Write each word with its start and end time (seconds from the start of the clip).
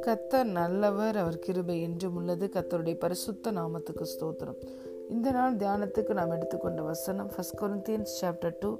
கத்தர் 0.00 0.44
நல்லவர் 0.44 1.16
அவர் 1.16 1.38
கிருபை 1.38 1.82
என்றும் 1.82 2.16
உள்ளது. 2.16 2.48
கத்தருடைய 2.52 2.98
பரிசுத்த 2.98 3.52
நாமத்துக்கு 3.52 4.02
ஸ்தோத்திரம். 4.02 4.56
இந்த 5.10 5.30
நாள் 5.30 5.56
தியானத்துக்கு 5.56 6.12
நாம் 6.12 6.30
எடுத்துக்கொண்ட 6.30 6.82
வசனம் 6.82 7.30
first 7.36 7.58
Corinthians 7.58 8.24
chapter 8.24 8.56
two 8.60 8.76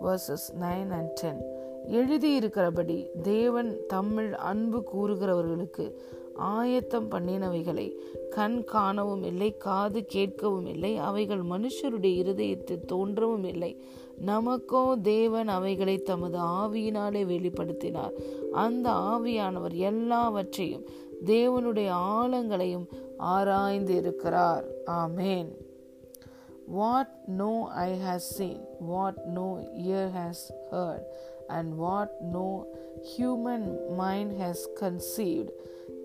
verses 0.00 0.54
nine 0.60 0.90
and 0.90 1.12
ten 1.14 1.44
எழுதியிருக்கிறபடி 1.88 3.20
தேவன் 3.22 3.86
தமிழ் 3.86 4.32
அன்பு 4.32 4.84
கூறுகிறவர்களுக்கு 4.94 5.94
ஆயத்தம் 6.40 7.10
பண்ணினவைகளை. 7.10 7.86
கண் 8.30 8.64
காணவும் 8.64 9.22
இல்லை 9.22 9.56
காது 9.56 10.00
கேட்கவும் 10.14 10.68
இல்லை 10.68 10.96
அவைகள் 10.96 11.42
மனுஷருடைய 11.42 12.14
இருதயத்தில் 12.14 12.88
தோன்றவும் 12.92 13.44
இல்லை. 13.44 13.72
நமக்கோ 14.26 15.00
தேவன் 15.02 15.48
அவைகளை 15.48 15.96
தமது 16.02 16.38
ஆவியினாலே 16.38 17.22
வெளிப்படுத்தினார். 17.32 18.12
அந்த 18.52 18.90
ஆவியானவர் 18.90 19.74
எல்லாவற்றையும் 19.74 20.86
தேவனுடைய 21.26 21.88
ஆழங்களையும் 21.88 22.86
ஆராய்ந்து 23.18 23.96
இருக்கிறார் 23.96 24.64
ஆமேன். 24.86 25.50
What 26.66 27.14
no 27.26 27.52
eye 27.64 27.90
has 27.98 28.28
seen 28.34 28.62
what 28.80 29.20
no 29.24 29.48
ear 29.86 30.10
has 30.18 30.44
heard 30.72 31.06
and 31.48 31.72
what 31.76 32.14
no 32.32 32.48
human 33.10 33.66
mind 33.96 34.32
has 34.40 34.64
conceived 34.80 35.50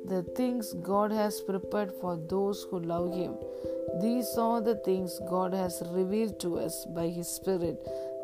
the 0.07 0.23
things 0.37 0.73
God 0.73 1.11
has 1.11 1.41
prepared 1.41 1.91
for 2.01 2.17
those 2.17 2.65
who 2.69 2.79
love 2.79 3.13
Him. 3.13 3.33
These 4.01 4.37
are 4.37 4.61
the 4.61 4.75
things 4.75 5.19
God 5.29 5.53
has 5.53 5.81
revealed 5.91 6.39
to 6.39 6.59
us 6.59 6.85
by 6.85 7.07
His 7.07 7.27
Spirit. 7.27 7.77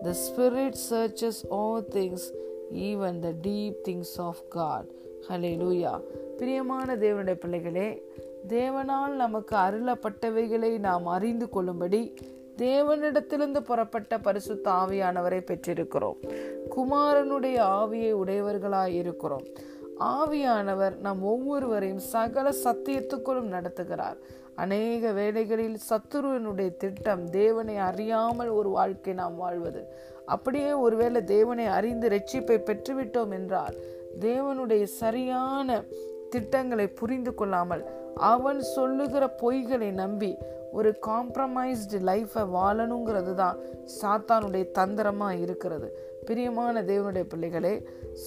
The 0.04 0.14
Spirit 0.14 0.76
searches 0.78 1.44
all 1.50 1.82
things, 1.82 2.32
even 2.72 3.22
the 3.22 3.34
deep 3.34 3.84
things 3.86 4.18
of 4.20 4.42
God. 4.50 4.86
Hallelujah. 5.30 6.00
பிரியமான 6.40 6.96
தேவனுடைய 6.96 7.34
பிள்ளைகளே 7.34 8.02
தேவனால் 8.48 9.16
நமக்கு 9.16 9.56
அருளப்பட்டவைகளை 9.56 10.80
நாம் 10.80 11.06
அறிந்து 11.06 11.50
கொள்ளும்படி 11.50 12.14
தேவனிடத்திலிருந்து 12.58 13.60
புறப்பட்ட 13.60 14.18
பரிசு 14.18 14.56
ஆவியானவரை 14.56 15.42
பெற்றிருக்கிறோம் 15.42 16.20
குமாரனுடைய 16.76 17.58
ஆவியை 17.82 18.14
உடையவர்களாய் 18.14 18.94
இருக்கிறோம் 18.94 19.46
ஆவியானவர் 20.10 20.96
நம் 20.98 21.24
ஒவ்வொருவரையும் 21.24 22.04
சகல 22.14 22.50
சத்தியத்துக்குள்ளும் 22.64 23.54
நடத்துகிறார். 23.56 24.18
அநேக 24.56 25.12
வேலைகளில் 25.12 25.78
சத்துருவனுடைய 25.90 26.78
திட்டம் 26.78 27.30
தேவனை 27.30 27.78
அறியாமல் 27.78 28.50
ஒரு 28.50 28.70
வாழ்க்கை 28.70 29.14
நாம் 29.14 29.36
வாழ்வது. 29.36 29.82
அப்படியே 30.26 30.72
ஒருவேளை 30.74 31.24
தேவனை 31.24 31.66
அறிந்து 31.66 32.10
ரட்சிப்பை 32.10 32.58
பெற்றுவிட்டோம் 32.68 33.34
என்றால் 33.34 33.76
தேவனுடைய 34.20 34.84
சரியான 34.84 35.84
திட்டங்களை 36.30 36.88
புரிந்து 36.88 37.34
கொள்ளாமல் 37.34 37.84
அவன் 38.16 38.62
சொல்லுகிற 38.62 39.36
பொய்களை 39.42 39.92
நம்பி 39.92 40.38
ஒரு 40.72 40.90
காம்ப்ரமைஸ்டு 41.08 42.00
லைஃபை 42.10 42.44
வாழணுங்கிறது 42.58 43.34
தான் 43.34 43.60
சாத்தானுடைய 44.02 44.66
தந்திரமாக 44.72 45.42
இருக்கிறது. 45.46 45.88
பிரியமான 46.26 46.82
தேவனுடைய 46.90 47.26
பிள்ளைகளே 47.34 47.76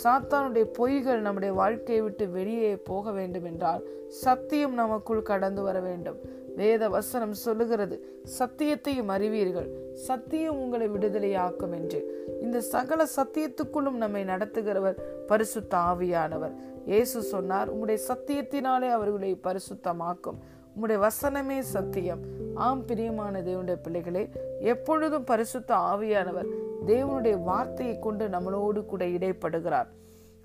சாத்தானுடைய 0.03 0.65
பொய்கள் 0.79 1.25
நம்முடைய 1.27 1.55
வாழ்க்கையை 1.55 2.03
விட்டு 2.03 2.25
வெளியே 2.29 2.73
போக 2.91 3.13
வேண்டும் 3.19 3.45
என்றால் 3.45 3.85
சத்தியம் 4.25 4.75
நமக்குள் 4.75 5.29
கடந்து 5.31 5.63
வர 5.63 5.81
வேண்டும். 5.81 6.19
வேத 6.57 6.89
வசனம் 6.89 7.37
சொல்லுகிறது 7.45 7.97
சத்தியத்தையும் 8.39 9.11
அறிவீர்கள். 9.15 9.69
சத்தியம் 10.09 10.61
உங்களை 10.65 10.87
விடுதலையாக்கும் 10.89 11.75
என்று. 11.79 12.01
இந்த 12.43 12.61
சகல 12.75 13.07
சத்தியத்துக்குள்ளும் 13.17 14.01
நம்மை 14.03 14.23
நடத்துகிறவர் 14.25 15.01
பரிசுத்த 15.27 15.77
ஆவியானவர். 15.91 16.55
இயேசு 16.85 17.23
சொன்னார் 17.33 17.69
உங்களுடைய 17.69 18.01
சத்தியத்தினாலே 18.11 18.91
அவர்களை 18.91 19.33
பரிசுத்தமாக்கும். 19.49 20.41
உம்முடைய 20.75 21.07
வசனமே 21.07 21.59
சத்தியம். 21.59 22.21
ஆம் 22.55 22.85
பிரியமான 22.85 23.41
தேவனுடைய 23.41 23.77
பிள்ளைகளே 23.83 24.29
எப்பொழுதும் 24.61 25.25
பரிசுத்த 25.25 25.75
ஆவியானவர் 25.75 26.49
தேவனுடைய 26.87 27.43
வார்த்தையை 27.43 27.99
கொண்டு 27.99 28.29
நம்மளோடு 28.29 28.85
கூட 28.85 29.05
இடைப்படுகிறார். 29.05 29.87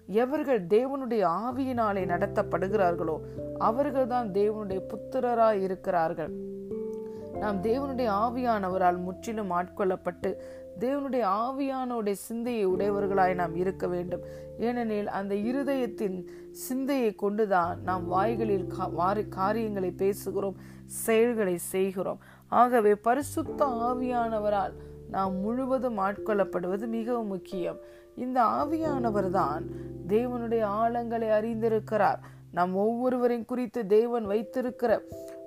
எவர்கள் 0.06 0.66
தேவனுடைய 0.66 1.23
ஆவியினாலே 1.40 2.03
நடத்தப்படுகிறார்களோ 2.13 3.19
அவர்கள் 3.57 4.07
தான் 4.07 4.31
தேவனுடைய 4.31 4.81
புத்திரராய் 4.91 5.62
இருக்கிறார்கள் 5.62 6.31
நாம் 7.39 7.63
தேவனுடைய 7.63 8.09
ஆவியானவரால் 8.23 8.97
முற்றிலும் 8.97 9.51
ஆட்கொள்ளப்பட்டு 9.51 10.29
தேவனுடைய 10.79 11.23
ஆவியானோடைய 11.41 12.11
சிந்தையை 12.11 12.67
உடையவர்களாய் 12.67 13.33
நாம் 13.33 13.55
இருக்க 13.55 13.88
வேண்டும். 13.88 14.22
ஏனெனில் 14.59 15.07
அந்த 15.07 15.35
இருதயத்தின் 15.35 16.17
சிந்தையை 16.51 17.16
கொண்டுதான் 17.16 17.81
நாம் 17.81 18.07
வாய்களில் 18.07 18.67
காரியங்களை 19.29 19.91
பேசுகிறோம் 19.97 20.59
செயல்களை 20.85 21.57
செய்கிறோம். 21.57 22.19
ஆகவே 22.47 22.95
பரிசுத்த 22.95 23.66
ஆவியானவரால் 23.66 24.75
நாம் 25.09 25.35
முழுவதும் 25.35 25.99
ஆட்கொள்ளப்படுவது 25.99 26.88
மிகவும் 26.88 27.28
முக்கியம். 27.28 27.79
இந்த 28.16 28.44
ஆவியானவர் 28.44 29.29
தான் 29.29 29.66
தேவனுடைய 30.07 30.63
ஆழங்களை 30.81 31.29
அறிந்திருக்கிறார். 31.39 32.19
நம் 32.51 32.75
ஒவ்வொருவரையும் 32.75 33.45
குறித்து 33.45 33.85
தேவன் 33.85 34.25
வைத்திருக்கிற 34.25 35.01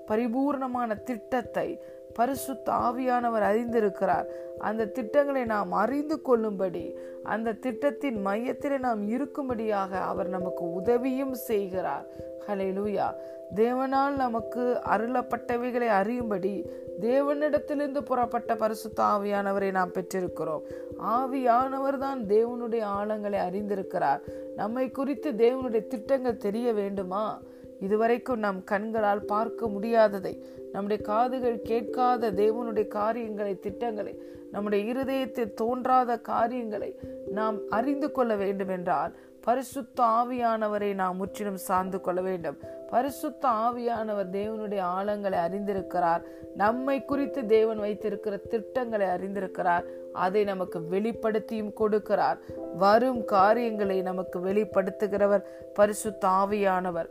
பரிபூர்ணமான 0.08 1.02
திட்டத்தை 1.02 1.82
பரிசுத்த 2.14 2.72
ஆவியானவர் 2.72 3.44
அறிந்திருக்கிறார். 3.50 4.26
அந்த 4.58 4.86
திட்டங்களை 4.86 5.44
நாம் 5.44 5.72
அறிந்து 5.72 6.22
கொள்ளும்படி 6.22 6.96
அந்த 7.22 7.52
திட்டத்தின் 7.52 8.20
மையத்தில் 8.20 8.78
நாம் 8.78 9.08
இருக்கும்படியாக 9.08 9.90
அவர் 9.90 10.28
நமக்கு 10.28 10.72
உதவியும் 10.72 11.34
செய்கிறார். 11.34 12.06
ஹலே 12.48 12.68
லூயா 12.78 13.14
தேவனால் 13.54 14.14
நமக்கு 14.14 14.80
அருளப்பட்டவைகளை 14.84 15.88
அறியும்படி 15.88 16.70
தேவனிடத்திலிருந்து 17.00 18.00
புறப்பட்ட 18.04 18.56
பரிசுத்த 18.56 19.02
ஆவியானவரை 19.02 19.70
நாம் 19.70 19.92
பெற்றிருக்கிறோம். 19.92 20.62
ஆவியானவர் 21.04 21.98
தான் 21.98 22.20
தேவனுடைய 22.22 22.82
ஆழங்களை 22.98 23.38
அறிந்திருக்கிறார். 23.48 24.20
நம்மை 24.56 24.90
குறித்து 24.90 25.30
தேவனுடைய 25.32 25.86
திட்டங்கள் 25.86 26.36
தெரிய 26.36 26.72
வேண்டுமா? 26.72 27.40
இதுவரைக்கும் 27.82 28.38
நம் 28.38 28.60
கண்களால் 28.64 29.24
பார்க்க 29.24 29.66
முடியாததை 29.66 30.34
நம்முடைய 30.72 31.02
காதுகள் 31.02 31.58
கேட்காத 31.62 32.30
தேவனுடைய 32.32 32.86
காரியங்களை 32.88 33.54
திட்டங்களை 33.58 34.14
நம்முடைய 34.50 34.82
இருதயத்தில் 34.92 35.54
தோன்றாத 35.54 36.18
காரியங்களை 36.18 36.90
நாம் 37.30 37.58
அறிந்து 37.70 38.08
கொள்ள 38.12 38.32
வேண்டும் 38.34 38.68
என்றால் 38.68 39.12
பரிசுத்த 39.40 40.02
ஆவியானவரை 40.02 40.94
நாம் 40.94 41.16
முற்றிலும் 41.16 41.62
சார்ந்து 41.68 42.00
கொள்ள 42.00 42.20
வேண்டும். 42.20 42.58
பரிசுத்த 42.90 43.48
ஆவியானவர் 43.48 44.30
தேவனுடைய 44.32 44.82
ஆழங்களை 44.98 45.38
அறிந்திருக்கிறார். 45.46 46.22
நம்மை 46.54 46.96
குறித்து 47.04 47.40
தேவன் 47.46 47.78
வைத்திருக்கிற 47.78 48.36
திட்டங்களை 48.36 49.06
அறிந்திருக்கிறார். 49.06 49.84
அதை 50.12 50.44
நமக்கு 50.44 50.78
வெளிப்படுத்தியும் 50.90 51.72
கொடுக்கிறார். 51.80 52.38
வரும் 52.76 53.24
காரியங்களை 53.24 54.02
நமக்கு 54.02 54.38
வெளிப்படுத்துகிறவர் 54.38 55.44
பரிசுத்த 55.74 56.28
ஆவியானவர். 56.28 57.10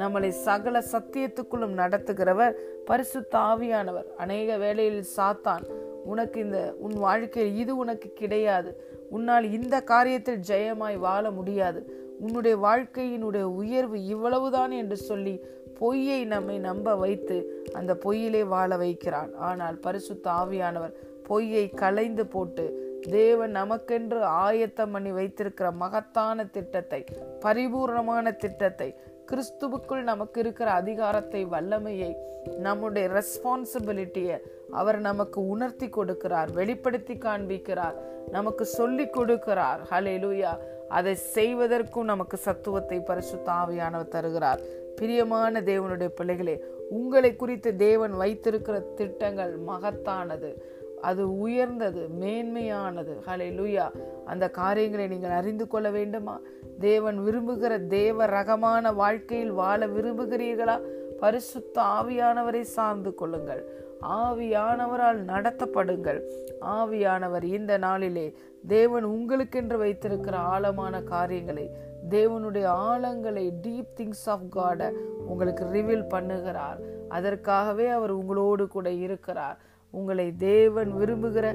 நம்மளை 0.00 0.30
சகல 0.46 0.82
சத்தியத்துக்குள்ளும் 0.92 1.78
நடத்துகிறவர் 1.80 2.58
பரிசுத்த 2.86 3.32
ஆவியானவர். 3.38 4.08
அநேக 4.16 4.56
வேளையில் 4.56 5.04
சாத்தான் 5.16 5.64
உனக்கு 6.04 6.38
இந்த 6.40 6.60
உன் 6.78 6.96
வாழ்க்கையில் 7.06 7.56
இது 7.56 7.72
உனக்கு 7.76 8.08
கிடையாது. 8.12 8.70
உன்னால் 9.10 9.46
இந்த 9.58 9.76
காரியத்தில் 9.92 10.44
ஜெயமாய் 10.50 10.98
வாழ 10.98 11.30
முடியாது. 11.30 11.80
உன்னுடைய 12.20 12.56
வாழ்க்கையினுடைய 12.56 13.46
உயர்வு 13.60 13.98
இவ்வளவுதான் 14.04 14.70
என்று 14.70 14.96
சொல்லி 15.08 15.34
பொய்யை 15.78 16.20
நம்மை 16.24 16.56
நம்ப 16.58 16.94
வைத்து 16.96 17.36
அந்த 17.72 17.92
பொய்யிலே 18.04 18.42
வாழ 18.54 18.70
வைக்கிறான். 18.76 19.30
ஆனால் 19.48 19.76
பரிசுத்த 19.76 20.30
ஆவியானவர் 20.30 20.96
பொய்யை 21.28 21.64
களைந்து 21.82 22.24
போட்டு 22.26 22.64
தேவன் 23.10 23.52
நமக்கென்று 23.56 24.20
ஆயத்தம் 24.44 24.90
பண்ணி 24.90 25.10
வைத்திருக்கிற 25.12 25.68
மகத்தான 25.82 26.46
திட்டத்தை 26.56 27.00
பரிபூர்ணமான 27.44 28.36
திட்டத்தை 28.36 28.88
கிறிஸ்துவுக்குள் 29.30 30.02
நமக்கு 30.02 30.40
இருக்கிற 30.40 30.70
அதிகாரத்தை 30.70 31.44
வல்லமையை 31.44 32.10
நம்முடைய 32.58 33.08
ரெஸ்பான்சிபிலிட்டியை 33.08 34.36
அவர் 34.70 34.98
நமக்கு 35.00 35.48
உணர்த்தி 35.48 35.86
கொடுக்கிறார் 35.86 36.52
வெளிப்படுத்தி 36.52 37.14
காண்பிக்கிறார் 37.14 37.96
நமக்கு 38.30 38.64
சொல்லி 38.64 39.04
கொடுக்கிறார். 39.04 39.80
ஹலே 39.90 40.14
லூயா 40.24 40.52
அதை 40.88 41.14
செய்வதற்கும் 41.14 42.10
நமக்கு 42.12 42.38
சத்துவத்தை 42.44 43.04
பரிசு 43.04 43.36
தாவியானவர் 43.46 44.14
தருகிறார். 44.16 44.60
பிரியமான 44.96 45.60
தேவனுடைய 45.60 46.08
பிள்ளைகளே 46.08 46.64
உங்களை 46.90 47.36
குறித்து 47.36 47.76
தேவன் 47.76 48.14
வைத்திருக்கிற 48.16 48.80
திட்டங்கள் 48.80 49.54
மகத்தானது. 49.66 50.50
அது 51.00 51.38
உயர்ந்தது 51.38 52.08
மேன்மையானது. 52.20 53.16
ஹலே 53.26 53.50
லூயா 53.50 53.90
அந்த 54.24 54.50
காரியங்களை 54.50 55.06
நீங்கள் 55.06 55.30
அறிந்து 55.30 55.66
கொள்ள 55.66 55.90
வேண்டுமா? 55.90 56.40
தேவன் 56.78 57.18
விரும்புகிற 57.18 57.86
தேவ 57.86 58.26
ரகமான 58.26 58.92
வாழ்க்கையில் 58.92 59.50
வாழ 59.50 59.86
விரும்புகிறீர்களா? 59.86 60.80
பரிசுத்த 61.20 61.82
ஆவியானவரை 61.82 62.60
சார்ந்து 62.60 63.14
கொள்ளுங்கள். 63.14 63.86
ஆவியானவரால் 64.02 65.24
நடத்தப்படுங்கள். 65.24 66.22
ஆவியானவர் 66.60 67.42
இந்த 67.42 67.78
நாளிலே 67.78 68.36
தேவன் 68.66 69.04
உங்களுக்கென்று 69.04 69.78
வைத்திருக்கிற 69.78 70.36
ஆழமான 70.36 71.02
காரியங்களை 71.02 71.70
தேவனுடைய 72.10 72.64
ஆழங்களை 72.64 73.52
டீப் 73.62 73.86
திங்ஸ் 73.96 74.26
ஆஃப் 74.26 74.58
காட 74.58 74.92
உங்களுக்கு 75.28 75.64
ரிவீல் 75.64 76.04
பண்ணுகிறார். 76.10 76.78
அதற்காகவே 77.08 77.88
அவர் 77.88 78.10
உங்களோடு 78.10 78.68
கூட 78.68 78.90
இருக்கிறார். 78.90 79.58
உங்களை 79.90 80.36
தேவன் 80.36 80.92
விரும்புகிற 80.94 81.46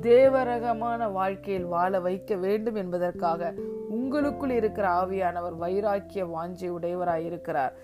தேவரகமான 0.00 1.12
வாழ்க்கையில் 1.12 1.64
வாழ 1.64 2.00
வைக்க 2.00 2.36
வேண்டும் 2.36 2.74
என்பதற்காக 2.74 3.54
உங்களுக்குள் 3.88 4.50
இருக்கிற 4.50 4.86
ஆவியானவர் 5.02 5.56
வைராக்கிய 5.58 6.24
வாஞ்சை 6.24 6.68
உடையவராய் 6.68 7.24
இருக்கிறார். 7.24 7.74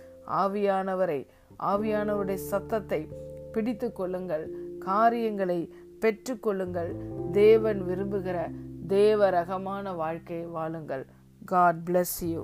ஆவியானவரை 0.42 1.26
ஆவியானவருடைய 1.60 2.34
சத்தத்தை 2.34 3.08
பிடித்து 3.52 3.92
கொள்ளுங்கள். 3.92 4.50
காரியங்களை 4.78 5.72
பெற்றுக்கொள்ளுங்கள் 6.00 6.90
தேவன் 7.32 7.82
விரும்புகிற 7.82 8.50
தேவரகமான 8.88 9.94
வாழ்க்கையை 9.96 10.46
வாழுங்கள். 10.46 11.06
God 11.44 11.80
bless 11.86 12.18
you 12.20 12.42